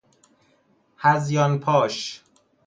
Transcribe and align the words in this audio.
هذیان 0.97 1.59
پاش 1.59 2.23